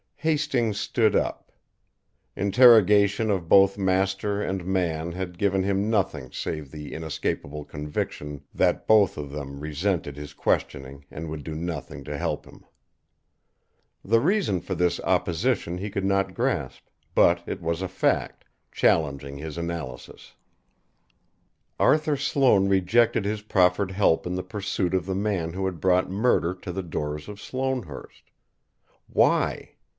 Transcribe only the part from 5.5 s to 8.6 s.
him nothing save the inescapable conviction